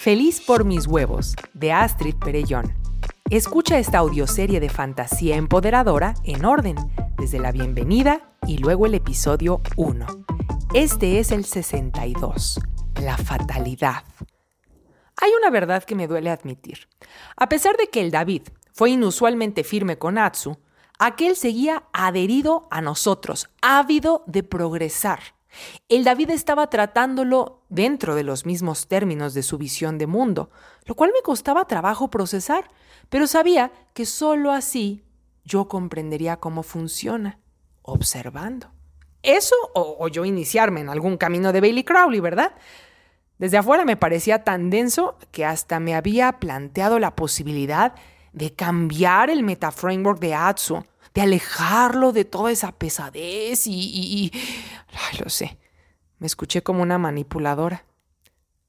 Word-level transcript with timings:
Feliz 0.00 0.40
por 0.40 0.64
mis 0.64 0.86
huevos, 0.86 1.34
de 1.54 1.72
Astrid 1.72 2.14
Perellón. 2.14 2.72
Escucha 3.30 3.80
esta 3.80 3.98
audioserie 3.98 4.60
de 4.60 4.68
fantasía 4.68 5.34
empoderadora 5.34 6.14
en 6.22 6.44
orden, 6.44 6.76
desde 7.16 7.40
la 7.40 7.50
bienvenida 7.50 8.20
y 8.46 8.58
luego 8.58 8.86
el 8.86 8.94
episodio 8.94 9.60
1. 9.74 10.06
Este 10.72 11.18
es 11.18 11.32
el 11.32 11.44
62, 11.44 12.60
la 13.02 13.16
fatalidad. 13.16 14.04
Hay 15.20 15.32
una 15.36 15.50
verdad 15.50 15.82
que 15.82 15.96
me 15.96 16.06
duele 16.06 16.30
admitir. 16.30 16.88
A 17.36 17.48
pesar 17.48 17.76
de 17.76 17.88
que 17.88 18.00
el 18.00 18.12
David 18.12 18.42
fue 18.72 18.90
inusualmente 18.90 19.64
firme 19.64 19.98
con 19.98 20.16
Atsu, 20.16 20.60
aquel 21.00 21.34
seguía 21.34 21.82
adherido 21.92 22.68
a 22.70 22.80
nosotros, 22.80 23.50
ávido 23.62 24.22
de 24.28 24.44
progresar. 24.44 25.18
El 25.88 26.04
David 26.04 26.30
estaba 26.30 26.68
tratándolo 26.68 27.62
dentro 27.68 28.14
de 28.14 28.22
los 28.22 28.46
mismos 28.46 28.88
términos 28.88 29.34
de 29.34 29.42
su 29.42 29.58
visión 29.58 29.98
de 29.98 30.06
mundo, 30.06 30.50
lo 30.84 30.94
cual 30.94 31.10
me 31.14 31.22
costaba 31.22 31.66
trabajo 31.66 32.08
procesar, 32.08 32.70
pero 33.08 33.26
sabía 33.26 33.72
que 33.94 34.06
sólo 34.06 34.52
así 34.52 35.04
yo 35.44 35.68
comprendería 35.68 36.36
cómo 36.36 36.62
funciona, 36.62 37.38
observando. 37.82 38.70
Eso 39.22 39.56
o, 39.74 39.96
o, 39.98 40.08
yo 40.08 40.24
iniciarme 40.24 40.80
en 40.80 40.90
algún 40.90 41.16
camino 41.16 41.52
de 41.52 41.60
Bailey 41.60 41.84
Crowley, 41.84 42.20
¿verdad? 42.20 42.52
Desde 43.38 43.56
afuera 43.56 43.84
me 43.84 43.96
parecía 43.96 44.44
tan 44.44 44.70
denso 44.70 45.16
que 45.32 45.44
hasta 45.44 45.80
me 45.80 45.94
había 45.94 46.38
planteado 46.38 46.98
la 46.98 47.16
posibilidad 47.16 47.94
de 48.32 48.54
cambiar 48.54 49.30
el 49.30 49.42
metaframework 49.42 50.20
de 50.20 50.34
Atsu 50.34 50.84
de 51.14 51.22
alejarlo 51.22 52.12
de 52.12 52.24
toda 52.24 52.52
esa 52.52 52.72
pesadez 52.72 53.66
y... 53.66 54.32
Lo 55.18 55.28
sé, 55.30 55.58
me 56.18 56.26
escuché 56.26 56.62
como 56.62 56.82
una 56.82 56.98
manipuladora. 56.98 57.84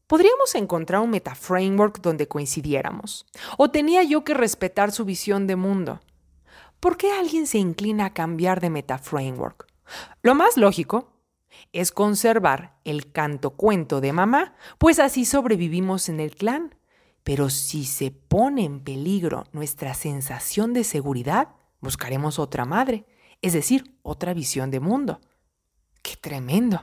Podríamos 0.07 0.55
encontrar 0.55 1.01
un 1.01 1.11
metaframework 1.11 2.01
donde 2.01 2.27
coincidiéramos. 2.27 3.27
¿O 3.57 3.69
tenía 3.69 4.03
yo 4.03 4.23
que 4.23 4.33
respetar 4.33 4.91
su 4.91 5.05
visión 5.05 5.45
de 5.45 5.55
mundo? 5.55 5.99
¿Por 6.79 6.97
qué 6.97 7.11
alguien 7.11 7.45
se 7.45 7.59
inclina 7.59 8.05
a 8.05 8.13
cambiar 8.13 8.59
de 8.59 8.69
metaframework? 8.69 9.67
Lo 10.23 10.33
más 10.33 10.57
lógico 10.57 11.13
es 11.73 11.91
conservar 11.91 12.79
el 12.85 13.11
canto 13.11 13.51
cuento 13.51 14.01
de 14.01 14.13
mamá, 14.13 14.55
pues 14.77 14.99
así 14.99 15.25
sobrevivimos 15.25 16.09
en 16.09 16.19
el 16.19 16.35
clan. 16.35 16.75
Pero 17.23 17.49
si 17.49 17.85
se 17.85 18.11
pone 18.11 18.63
en 18.65 18.79
peligro 18.79 19.43
nuestra 19.51 19.93
sensación 19.93 20.73
de 20.73 20.83
seguridad, 20.83 21.49
buscaremos 21.81 22.39
otra 22.39 22.65
madre, 22.65 23.05
es 23.41 23.53
decir, 23.53 23.95
otra 24.01 24.33
visión 24.33 24.71
de 24.71 24.79
mundo. 24.79 25.19
¡Qué 26.09 26.15
tremendo! 26.15 26.81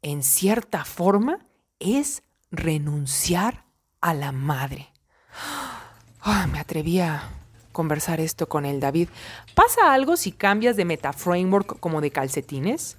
En 0.00 0.22
cierta 0.22 0.86
forma 0.86 1.40
es 1.80 2.22
renunciar 2.50 3.66
a 4.00 4.14
la 4.14 4.32
madre. 4.32 4.88
me 6.50 6.58
atreví 6.58 6.98
a 6.98 7.28
conversar 7.72 8.20
esto 8.20 8.48
con 8.48 8.64
el 8.64 8.80
David. 8.80 9.10
¿Pasa 9.54 9.92
algo 9.92 10.16
si 10.16 10.32
cambias 10.32 10.76
de 10.76 10.86
metaframework 10.86 11.78
como 11.78 12.00
de 12.00 12.10
calcetines? 12.10 12.96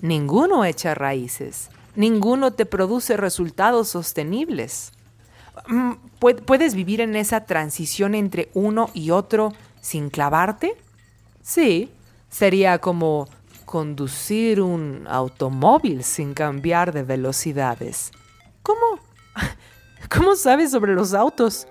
Ninguno 0.00 0.66
echa 0.66 0.94
raíces. 0.94 1.70
Ninguno 1.94 2.52
te 2.52 2.66
produce 2.66 3.16
resultados 3.16 3.88
sostenibles. 3.88 4.92
Mm, 5.66 5.92
¿Puedes 6.18 6.74
vivir 6.74 7.00
en 7.00 7.16
esa 7.16 7.46
transición 7.46 8.14
entre 8.14 8.50
uno 8.52 8.90
y 8.92 9.12
otro 9.12 9.54
sin 9.80 10.10
clavarte? 10.10 10.76
Sí, 11.40 11.90
sería 12.28 12.80
como 12.80 13.28
conducir 13.66 14.62
un 14.62 15.06
automóvil 15.08 16.04
sin 16.04 16.32
cambiar 16.32 16.94
de 16.94 17.02
velocidades. 17.02 18.12
¿Cómo? 18.62 19.00
¿Cómo 20.08 20.36
sabes 20.36 20.70
sobre 20.70 20.94
los 20.94 21.12
autos? 21.12 21.66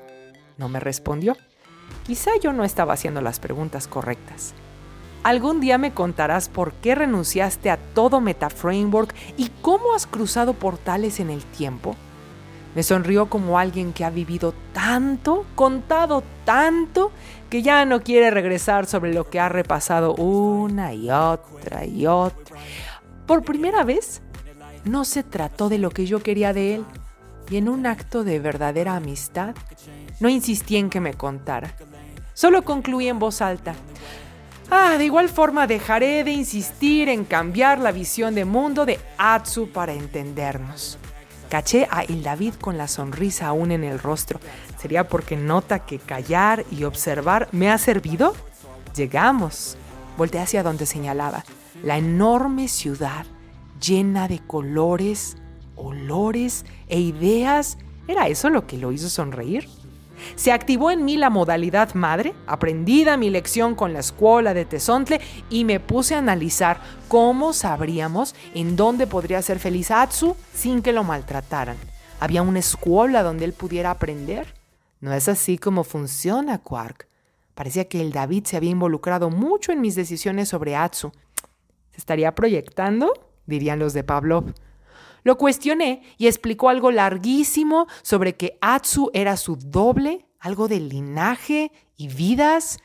No 0.57 0.69
me 0.69 0.79
respondió. 0.79 1.35
Quizá 2.03 2.31
yo 2.41 2.53
no 2.53 2.63
estaba 2.63 2.93
haciendo 2.93 3.21
las 3.21 3.39
preguntas 3.39 3.87
correctas. 3.87 4.53
Algún 5.23 5.59
día 5.59 5.79
me 5.79 5.93
contarás 5.93 6.49
por 6.49 6.73
qué 6.73 6.93
renunciaste 6.93 7.71
a 7.71 7.77
todo 7.77 8.21
MetaFramework 8.21 9.15
y 9.37 9.49
cómo 9.61 9.95
has 9.95 10.05
cruzado 10.05 10.53
portales 10.53 11.19
en 11.19 11.31
el 11.31 11.43
tiempo. 11.45 11.95
Me 12.75 12.83
sonrió 12.83 13.29
como 13.29 13.57
alguien 13.57 13.93
que 13.93 14.03
ha 14.03 14.09
vivido 14.09 14.53
tanto, 14.73 15.45
contado 15.55 16.23
tanto, 16.43 17.11
que 17.49 17.61
ya 17.61 17.85
no 17.85 18.01
quiere 18.01 18.31
regresar 18.31 18.85
sobre 18.85 19.13
lo 19.13 19.29
que 19.29 19.39
ha 19.39 19.47
repasado 19.47 20.13
una 20.15 20.93
y 20.93 21.09
otra 21.09 21.85
y 21.85 22.05
otra. 22.05 22.57
Por 23.25 23.43
primera 23.43 23.83
vez, 23.83 24.21
no 24.83 25.05
se 25.05 25.23
trató 25.23 25.69
de 25.69 25.79
lo 25.79 25.89
que 25.89 26.05
yo 26.05 26.21
quería 26.21 26.51
de 26.51 26.75
él. 26.75 26.85
Y 27.49 27.57
en 27.57 27.69
un 27.69 27.85
acto 27.85 28.23
de 28.23 28.39
verdadera 28.39 28.95
amistad, 28.95 29.55
no 30.19 30.29
insistí 30.29 30.77
en 30.77 30.89
que 30.89 30.99
me 30.99 31.13
contara. 31.13 31.75
Solo 32.33 32.63
concluí 32.63 33.07
en 33.07 33.19
voz 33.19 33.41
alta. 33.41 33.73
Ah, 34.69 34.95
de 34.97 35.05
igual 35.05 35.29
forma 35.29 35.67
dejaré 35.67 36.23
de 36.23 36.31
insistir 36.31 37.07
en 37.07 37.23
cambiar 37.23 37.79
la 37.79 37.91
visión 37.91 38.35
de 38.35 38.45
mundo 38.45 38.85
de 38.85 38.99
Atsu 39.17 39.69
para 39.69 39.93
entendernos. 39.93 40.97
Caché 41.49 41.87
a 41.89 42.01
El 42.03 42.23
David 42.23 42.55
con 42.55 42.77
la 42.77 42.87
sonrisa 42.87 43.47
aún 43.47 43.71
en 43.71 43.83
el 43.83 43.99
rostro. 43.99 44.39
¿Sería 44.77 45.07
porque 45.07 45.37
nota 45.37 45.79
que 45.79 45.99
callar 45.99 46.65
y 46.71 46.83
observar 46.83 47.47
me 47.51 47.69
ha 47.69 47.77
servido? 47.77 48.35
Llegamos. 48.95 49.77
Volté 50.17 50.39
hacia 50.39 50.63
donde 50.63 50.85
señalaba. 50.85 51.43
La 51.83 51.97
enorme 51.97 52.67
ciudad 52.67 53.25
llena 53.79 54.27
de 54.27 54.39
colores, 54.39 55.37
olores 55.75 56.65
e 56.87 56.99
ideas. 56.99 57.77
¿Era 58.07 58.27
eso 58.27 58.49
lo 58.49 58.65
que 58.65 58.77
lo 58.77 58.91
hizo 58.91 59.09
sonreír? 59.09 59.67
Se 60.35 60.51
activó 60.51 60.91
en 60.91 61.05
mí 61.05 61.17
la 61.17 61.29
modalidad 61.29 61.93
madre, 61.93 62.33
aprendida 62.47 63.17
mi 63.17 63.29
lección 63.29 63.75
con 63.75 63.93
la 63.93 63.99
escuela 63.99 64.53
de 64.53 64.65
Tezontle 64.65 65.21
y 65.49 65.65
me 65.65 65.79
puse 65.79 66.15
a 66.15 66.19
analizar 66.19 66.79
cómo 67.07 67.53
sabríamos 67.53 68.35
en 68.53 68.75
dónde 68.75 69.07
podría 69.07 69.41
ser 69.41 69.59
feliz 69.59 69.91
Atsu 69.91 70.35
sin 70.53 70.81
que 70.81 70.93
lo 70.93 71.03
maltrataran. 71.03 71.77
¿Había 72.19 72.41
una 72.41 72.59
escuela 72.59 73.23
donde 73.23 73.45
él 73.45 73.53
pudiera 73.53 73.91
aprender? 73.91 74.53
No 75.01 75.13
es 75.13 75.27
así 75.27 75.57
como 75.57 75.83
funciona, 75.83 76.57
Quark. 76.59 77.07
Parecía 77.53 77.87
que 77.87 78.01
el 78.01 78.11
David 78.11 78.45
se 78.45 78.57
había 78.57 78.71
involucrado 78.71 79.29
mucho 79.29 79.71
en 79.71 79.81
mis 79.81 79.95
decisiones 79.95 80.49
sobre 80.49 80.75
Atsu. 80.75 81.11
¿Se 81.91 81.97
estaría 81.97 82.35
proyectando? 82.35 83.13
dirían 83.45 83.79
los 83.79 83.93
de 83.93 84.03
Pavlov. 84.03 84.53
Lo 85.25 85.39
cuestioné 85.39 86.03
y 86.19 86.27
explicó 86.27 86.69
algo 86.69 86.91
larguísimo 86.91 87.87
sobre 88.03 88.35
que 88.35 88.59
Atsu 88.61 89.09
era 89.11 89.37
su 89.37 89.55
doble, 89.55 90.27
algo 90.39 90.67
de 90.67 90.79
linaje 90.79 91.71
y 91.97 92.09
vidas. 92.09 92.77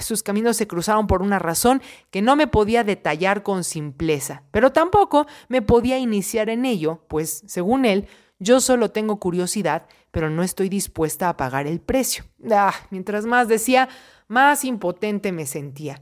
Sus 0.00 0.24
caminos 0.24 0.56
se 0.56 0.66
cruzaron 0.66 1.06
por 1.06 1.22
una 1.22 1.38
razón 1.38 1.80
que 2.10 2.22
no 2.22 2.34
me 2.34 2.48
podía 2.48 2.82
detallar 2.82 3.44
con 3.44 3.62
simpleza, 3.62 4.42
pero 4.50 4.72
tampoco 4.72 5.28
me 5.48 5.62
podía 5.62 5.96
iniciar 5.96 6.50
en 6.50 6.64
ello, 6.64 7.04
pues, 7.06 7.44
según 7.46 7.84
él, 7.84 8.08
yo 8.40 8.60
solo 8.60 8.90
tengo 8.90 9.20
curiosidad, 9.20 9.86
pero 10.10 10.28
no 10.28 10.42
estoy 10.42 10.68
dispuesta 10.68 11.28
a 11.28 11.36
pagar 11.36 11.68
el 11.68 11.80
precio. 11.80 12.24
Ah, 12.50 12.74
mientras 12.90 13.26
más 13.26 13.46
decía, 13.46 13.88
más 14.26 14.64
impotente 14.64 15.30
me 15.30 15.46
sentía. 15.46 16.00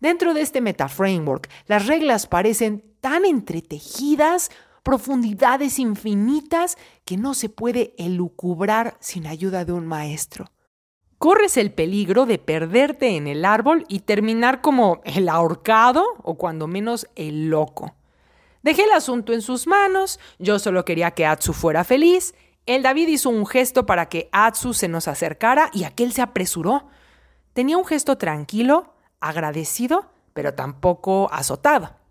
Dentro 0.00 0.32
de 0.32 0.40
este 0.40 0.62
metaframework, 0.62 1.50
las 1.66 1.86
reglas 1.86 2.26
parecen 2.26 2.82
tan 3.00 3.26
entretejidas 3.26 4.50
profundidades 4.86 5.80
infinitas 5.80 6.78
que 7.04 7.16
no 7.16 7.34
se 7.34 7.48
puede 7.48 7.92
elucubrar 7.98 8.96
sin 9.00 9.26
ayuda 9.26 9.64
de 9.64 9.72
un 9.72 9.84
maestro. 9.84 10.52
Corres 11.18 11.56
el 11.56 11.72
peligro 11.72 12.24
de 12.24 12.38
perderte 12.38 13.16
en 13.16 13.26
el 13.26 13.44
árbol 13.44 13.84
y 13.88 13.98
terminar 13.98 14.60
como 14.60 15.00
el 15.02 15.28
ahorcado 15.28 16.04
o 16.22 16.36
cuando 16.36 16.68
menos 16.68 17.08
el 17.16 17.50
loco. 17.50 17.96
Dejé 18.62 18.84
el 18.84 18.92
asunto 18.92 19.32
en 19.32 19.42
sus 19.42 19.66
manos, 19.66 20.20
yo 20.38 20.60
solo 20.60 20.84
quería 20.84 21.10
que 21.10 21.26
Atsu 21.26 21.52
fuera 21.52 21.82
feliz. 21.82 22.36
El 22.64 22.84
David 22.84 23.08
hizo 23.08 23.28
un 23.28 23.44
gesto 23.44 23.86
para 23.86 24.08
que 24.08 24.28
Atsu 24.30 24.72
se 24.72 24.86
nos 24.86 25.08
acercara 25.08 25.68
y 25.72 25.82
aquel 25.82 26.12
se 26.12 26.22
apresuró. 26.22 26.86
Tenía 27.54 27.76
un 27.76 27.86
gesto 27.86 28.18
tranquilo, 28.18 28.94
agradecido, 29.18 30.12
pero 30.32 30.54
tampoco 30.54 31.28
azotado. 31.32 32.05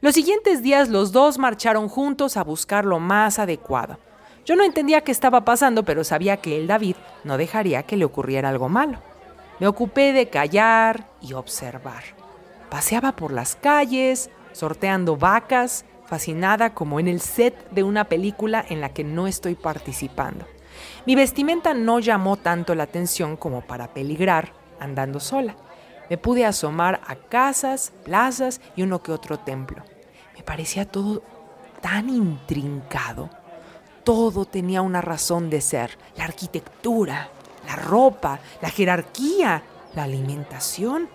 Los 0.00 0.14
siguientes 0.14 0.62
días 0.62 0.88
los 0.88 1.12
dos 1.12 1.38
marcharon 1.38 1.88
juntos 1.88 2.36
a 2.36 2.44
buscar 2.44 2.84
lo 2.84 3.00
más 3.00 3.38
adecuado. 3.38 3.98
Yo 4.46 4.56
no 4.56 4.64
entendía 4.64 5.02
qué 5.02 5.12
estaba 5.12 5.44
pasando, 5.44 5.84
pero 5.84 6.04
sabía 6.04 6.38
que 6.38 6.56
el 6.56 6.66
David 6.66 6.96
no 7.24 7.36
dejaría 7.36 7.82
que 7.82 7.96
le 7.96 8.06
ocurriera 8.06 8.48
algo 8.48 8.68
malo. 8.68 8.98
Me 9.58 9.66
ocupé 9.66 10.12
de 10.12 10.30
callar 10.30 11.10
y 11.20 11.34
observar. 11.34 12.02
Paseaba 12.70 13.12
por 13.12 13.32
las 13.32 13.56
calles, 13.56 14.30
sorteando 14.52 15.16
vacas, 15.16 15.84
fascinada 16.06 16.72
como 16.72 16.98
en 16.98 17.08
el 17.08 17.20
set 17.20 17.70
de 17.70 17.82
una 17.82 18.04
película 18.04 18.64
en 18.68 18.80
la 18.80 18.94
que 18.94 19.04
no 19.04 19.26
estoy 19.26 19.54
participando. 19.54 20.46
Mi 21.04 21.14
vestimenta 21.14 21.74
no 21.74 21.98
llamó 21.98 22.36
tanto 22.36 22.74
la 22.74 22.84
atención 22.84 23.36
como 23.36 23.60
para 23.60 23.92
peligrar 23.92 24.54
andando 24.78 25.20
sola 25.20 25.56
me 26.10 26.18
pude 26.18 26.44
asomar 26.44 27.00
a 27.06 27.14
casas, 27.14 27.92
plazas 28.04 28.60
y 28.74 28.82
uno 28.82 29.00
que 29.00 29.12
otro 29.12 29.38
templo. 29.38 29.84
Me 30.36 30.42
parecía 30.42 30.84
todo 30.84 31.22
tan 31.80 32.10
intrincado, 32.10 33.30
todo 34.02 34.44
tenía 34.44 34.82
una 34.82 35.00
razón 35.00 35.50
de 35.50 35.60
ser. 35.60 35.96
La 36.16 36.24
arquitectura, 36.24 37.28
la 37.64 37.76
ropa, 37.76 38.40
la 38.60 38.70
jerarquía, 38.70 39.62
la 39.94 40.02
alimentación. 40.02 41.08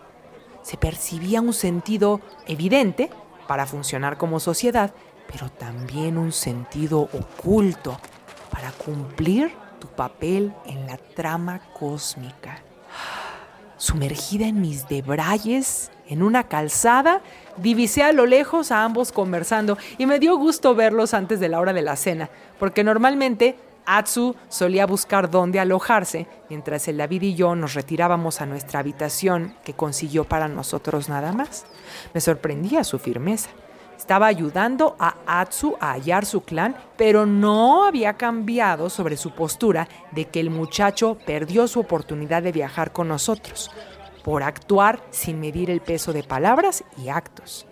Se 0.62 0.78
percibía 0.78 1.42
un 1.42 1.54
sentido 1.54 2.22
evidente 2.48 3.10
para 3.48 3.66
funcionar 3.66 4.18
como 4.18 4.40
sociedad, 4.40 4.94
pero 5.28 5.50
también 5.50 6.18
un 6.18 6.32
sentido 6.32 7.02
oculto 7.02 8.00
para 8.50 8.72
cumplir 8.72 9.52
tu 9.80 9.88
papel 9.88 10.54
en 10.66 10.88
la 10.88 10.98
trama 10.98 11.60
cósmica. 11.78 12.62
Sumergida 13.86 14.48
en 14.48 14.62
mis 14.62 14.88
debrayes, 14.88 15.92
en 16.08 16.24
una 16.24 16.46
calzada, 16.46 17.22
divisé 17.58 18.02
a 18.02 18.14
lo 18.14 18.26
lejos 18.26 18.72
a 18.72 18.84
ambos 18.84 19.12
conversando 19.12 19.78
y 20.00 20.08
me 20.08 20.18
dio 20.18 20.38
gusto 20.38 20.74
verlos 20.74 21.14
antes 21.14 21.40
de 21.40 21.50
la 21.50 21.60
hora 21.60 21.72
de 21.72 21.84
la 21.84 21.96
cena, 21.96 22.32
porque 22.58 22.84
normalmente 22.84 23.56
Atsu 23.86 24.36
solía 24.50 24.88
buscar 24.88 25.30
dónde 25.30 25.60
alojarse, 25.60 26.26
mientras 26.50 26.88
el 26.88 26.98
David 26.98 27.22
y 27.22 27.36
yo 27.36 27.56
nos 27.56 27.76
retirábamos 27.76 28.42
a 28.42 28.48
nuestra 28.48 28.80
habitación 28.80 29.54
que 29.64 29.74
consiguió 29.74 30.24
para 30.24 30.48
nosotros 30.48 31.08
nada 31.08 31.32
más. 31.32 31.68
Me 32.16 32.22
sorprendía 32.22 32.84
su 32.84 32.98
firmeza. 32.98 33.52
Estaba 33.98 34.28
ayudando 34.28 34.96
a 35.00 35.16
Atsu 35.26 35.76
a 35.80 35.94
hallar 35.94 36.26
su 36.26 36.42
clan, 36.42 36.76
pero 36.98 37.26
no 37.26 37.86
había 37.86 38.14
cambiado 38.14 38.90
sobre 38.90 39.18
su 39.18 39.32
postura 39.32 39.88
de 40.12 40.26
que 40.26 40.40
el 40.40 40.50
muchacho 40.50 41.18
perdió 41.26 41.68
su 41.68 41.80
oportunidad 41.80 42.44
de 42.44 42.52
viajar 42.52 42.92
con 42.92 43.08
nosotros, 43.08 43.72
por 44.24 44.44
actuar 44.44 45.02
sin 45.12 45.40
medir 45.40 45.70
el 45.70 45.82
peso 45.82 46.14
de 46.14 46.24
palabras 46.24 46.84
y 46.98 47.10
actos. 47.10 47.66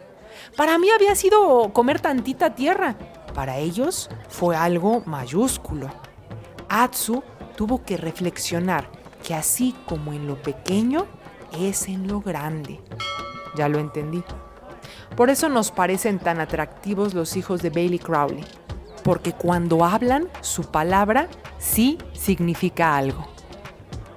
Para 0.55 0.77
mí 0.77 0.89
había 0.89 1.15
sido 1.15 1.71
comer 1.73 1.99
tantita 1.99 2.55
tierra, 2.55 2.95
para 3.33 3.57
ellos 3.57 4.09
fue 4.29 4.55
algo 4.55 5.03
mayúsculo. 5.05 5.89
Atsu 6.69 7.23
tuvo 7.55 7.83
que 7.83 7.97
reflexionar 7.97 8.89
que 9.23 9.33
así 9.33 9.75
como 9.85 10.13
en 10.13 10.27
lo 10.27 10.41
pequeño, 10.41 11.05
es 11.59 11.87
en 11.87 12.07
lo 12.07 12.21
grande. 12.21 12.81
Ya 13.55 13.69
lo 13.69 13.79
entendí. 13.79 14.23
Por 15.15 15.29
eso 15.29 15.49
nos 15.49 15.71
parecen 15.71 16.19
tan 16.19 16.39
atractivos 16.39 17.13
los 17.13 17.35
hijos 17.37 17.61
de 17.61 17.69
Bailey 17.69 17.99
Crowley, 17.99 18.43
porque 19.03 19.33
cuando 19.33 19.85
hablan, 19.85 20.27
su 20.41 20.63
palabra 20.63 21.27
sí 21.59 21.97
significa 22.13 22.95
algo. 22.95 23.27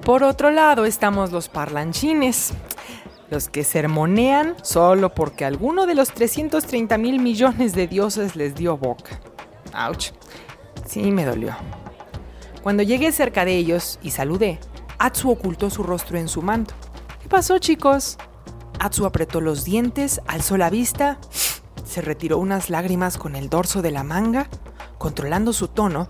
Por 0.05 0.23
otro 0.23 0.51
lado 0.51 0.85
estamos 0.85 1.33
los 1.33 1.49
parlanchines, 1.49 2.53
los 3.31 3.49
que 3.49 3.65
sermonean 3.65 4.55
solo 4.63 5.13
porque 5.13 5.45
alguno 5.45 5.87
de 5.87 5.95
los 5.95 6.13
330 6.13 6.97
mil 6.99 7.19
millones 7.19 7.75
de 7.75 7.89
dioses 7.89 8.37
les 8.37 8.55
dio 8.55 8.77
boca. 8.77 9.19
¡Auch! 9.73 10.13
Sí 10.87 11.11
me 11.11 11.25
dolió. 11.25 11.57
Cuando 12.63 12.83
llegué 12.83 13.13
cerca 13.13 13.45
de 13.45 13.57
ellos 13.57 13.99
y 14.03 14.11
saludé, 14.11 14.59
Atsu 14.99 15.31
ocultó 15.31 15.71
su 15.71 15.83
rostro 15.83 16.19
en 16.19 16.29
su 16.29 16.43
manto. 16.43 16.75
¿Qué 17.23 17.29
pasó, 17.29 17.59
chicos? 17.59 18.19
Atsu 18.79 19.07
apretó 19.07 19.41
los 19.41 19.65
dientes, 19.65 20.21
alzó 20.27 20.57
la 20.57 20.71
vista, 20.71 21.19
se 21.85 22.01
retiró 22.01 22.39
unas 22.39 22.71
lágrimas 22.71 23.19
con 23.19 23.37
el 23.37 23.49
dorso 23.49 23.83
de 23.83 23.91
la 23.91 24.05
manga, 24.05 24.49
controlando 24.99 25.53
su 25.53 25.69
tono, 25.69 26.09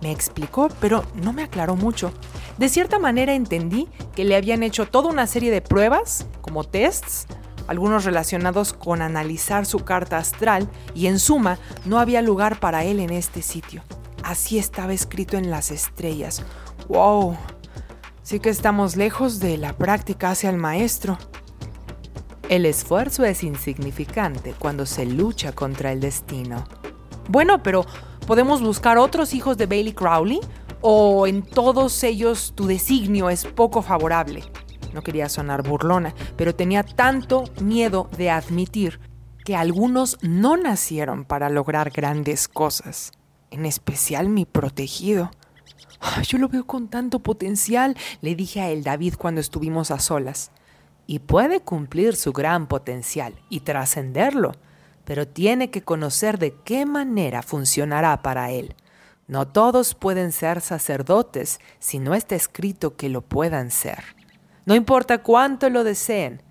me 0.00 0.12
explicó, 0.12 0.68
pero 0.80 1.04
no 1.14 1.32
me 1.32 1.42
aclaró 1.42 1.76
mucho. 1.76 2.12
De 2.56 2.68
cierta 2.68 2.98
manera 2.98 3.34
entendí 3.34 3.88
que 4.14 4.24
le 4.24 4.36
habían 4.36 4.62
hecho 4.62 4.86
toda 4.86 5.10
una 5.10 5.26
serie 5.26 5.50
de 5.50 5.60
pruebas, 5.60 6.26
como 6.40 6.64
tests, 6.64 7.26
algunos 7.66 8.04
relacionados 8.04 8.72
con 8.72 9.02
analizar 9.02 9.66
su 9.66 9.80
carta 9.80 10.16
astral, 10.18 10.68
y 10.94 11.06
en 11.06 11.18
suma 11.18 11.58
no 11.84 11.98
había 11.98 12.22
lugar 12.22 12.60
para 12.60 12.84
él 12.84 13.00
en 13.00 13.10
este 13.10 13.42
sitio. 13.42 13.82
Así 14.22 14.58
estaba 14.58 14.92
escrito 14.92 15.36
en 15.36 15.50
las 15.50 15.70
estrellas. 15.70 16.42
¡Wow! 16.88 17.36
Sí 18.22 18.40
que 18.40 18.50
estamos 18.50 18.96
lejos 18.96 19.40
de 19.40 19.56
la 19.58 19.76
práctica 19.76 20.30
hacia 20.30 20.50
el 20.50 20.58
maestro. 20.58 21.18
El 22.48 22.64
esfuerzo 22.64 23.26
es 23.26 23.44
insignificante 23.44 24.54
cuando 24.58 24.86
se 24.86 25.04
lucha 25.04 25.52
contra 25.52 25.92
el 25.92 26.00
destino. 26.00 26.64
Bueno, 27.28 27.62
pero 27.62 27.84
¿podemos 28.26 28.62
buscar 28.62 28.96
otros 28.96 29.34
hijos 29.34 29.58
de 29.58 29.66
Bailey 29.66 29.92
Crowley? 29.92 30.40
¿O 30.80 31.26
en 31.26 31.42
todos 31.42 32.02
ellos 32.04 32.54
tu 32.54 32.66
designio 32.66 33.28
es 33.28 33.44
poco 33.44 33.82
favorable? 33.82 34.44
No 34.94 35.02
quería 35.02 35.28
sonar 35.28 35.62
burlona, 35.62 36.14
pero 36.36 36.54
tenía 36.54 36.84
tanto 36.84 37.44
miedo 37.60 38.08
de 38.16 38.30
admitir 38.30 38.98
que 39.44 39.54
algunos 39.54 40.16
no 40.22 40.56
nacieron 40.56 41.26
para 41.26 41.50
lograr 41.50 41.90
grandes 41.90 42.48
cosas, 42.48 43.12
en 43.50 43.66
especial 43.66 44.30
mi 44.30 44.46
protegido. 44.46 45.32
Yo 46.22 46.38
lo 46.38 46.48
veo 46.48 46.64
con 46.64 46.88
tanto 46.88 47.18
potencial, 47.18 47.94
le 48.22 48.34
dije 48.34 48.62
a 48.62 48.70
él 48.70 48.84
David 48.84 49.16
cuando 49.18 49.42
estuvimos 49.42 49.90
a 49.90 49.98
solas 49.98 50.50
y 51.08 51.20
puede 51.20 51.60
cumplir 51.60 52.16
su 52.16 52.34
gran 52.34 52.66
potencial 52.66 53.34
y 53.48 53.60
trascenderlo, 53.60 54.52
pero 55.06 55.26
tiene 55.26 55.70
que 55.70 55.80
conocer 55.80 56.38
de 56.38 56.54
qué 56.64 56.84
manera 56.84 57.42
funcionará 57.42 58.20
para 58.20 58.50
él. 58.50 58.76
No 59.26 59.48
todos 59.48 59.94
pueden 59.94 60.32
ser 60.32 60.60
sacerdotes 60.60 61.60
si 61.78 61.98
no 61.98 62.14
está 62.14 62.34
escrito 62.36 62.96
que 62.96 63.08
lo 63.08 63.22
puedan 63.22 63.70
ser. 63.70 64.04
No 64.66 64.74
importa 64.74 65.22
cuánto 65.22 65.70
lo 65.70 65.82
deseen, 65.82 66.42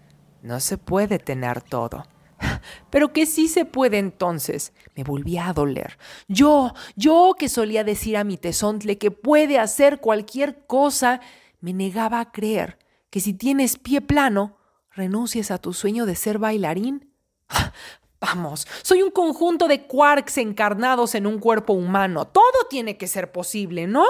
no 0.41 0.59
se 0.59 0.79
puede 0.79 1.19
tener 1.19 1.61
todo. 1.61 2.07
Pero 2.89 3.13
que 3.13 3.27
sí 3.27 3.49
se 3.49 3.63
puede 3.63 3.99
entonces. 3.99 4.73
Me 4.95 5.03
volví 5.03 5.37
a 5.37 5.53
doler. 5.53 5.99
Yo, 6.27 6.73
yo 6.95 7.35
que 7.37 7.47
solía 7.47 7.83
decir 7.83 8.17
a 8.17 8.23
mi 8.23 8.37
tesontle 8.37 8.97
que 8.97 9.11
puede 9.11 9.59
hacer 9.59 9.99
cualquier 9.99 10.65
cosa, 10.65 11.21
me 11.61 11.73
negaba 11.73 12.19
a 12.19 12.31
creer 12.31 12.79
que 13.09 13.19
si 13.19 13.33
tienes 13.33 13.77
pie 13.77 14.01
plano, 14.01 14.57
renuncies 14.91 15.51
a 15.51 15.57
tu 15.57 15.73
sueño 15.73 16.05
de 16.05 16.15
ser 16.15 16.39
bailarín? 16.39 17.13
Vamos, 18.19 18.67
soy 18.81 19.03
un 19.03 19.11
conjunto 19.11 19.67
de 19.67 19.85
quarks 19.85 20.39
encarnados 20.39 21.13
en 21.13 21.27
un 21.27 21.39
cuerpo 21.39 21.73
humano. 21.73 22.25
Todo 22.25 22.65
tiene 22.69 22.97
que 22.97 23.07
ser 23.07 23.31
posible, 23.31 23.85
¿no? 23.85 24.05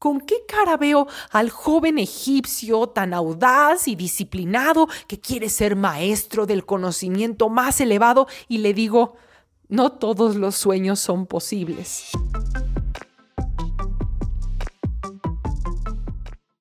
¿Con 0.00 0.20
qué 0.22 0.46
cara 0.48 0.76
veo 0.76 1.06
al 1.30 1.50
joven 1.50 1.98
egipcio 1.98 2.88
tan 2.88 3.14
audaz 3.14 3.86
y 3.86 3.94
disciplinado 3.94 4.88
que 5.06 5.20
quiere 5.20 5.48
ser 5.48 5.76
maestro 5.76 6.46
del 6.46 6.64
conocimiento 6.64 7.50
más 7.50 7.80
elevado 7.80 8.26
y 8.48 8.58
le 8.58 8.74
digo, 8.74 9.16
no 9.68 9.92
todos 9.92 10.36
los 10.36 10.56
sueños 10.56 11.00
son 11.00 11.26
posibles? 11.26 12.12